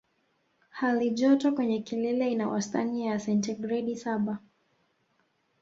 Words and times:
Hali 0.69 1.09
joto 1.11 1.51
kwenye 1.51 1.79
kilele 1.79 2.31
ina 2.31 2.47
wastani 2.47 3.05
ya 3.07 3.19
sentigredi 3.19 3.95
saba 3.95 4.39